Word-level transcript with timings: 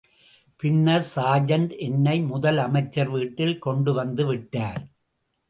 பின்னர் 0.59 1.05
சார்ஜண்ட் 1.15 1.73
என்னை 1.77 2.15
முதல் 2.21 2.57
அமைச்சர் 2.57 3.09
வீட்டில் 3.09 3.55
கொண்டு 3.59 3.93
வந்துவிட்டார். 3.93 4.81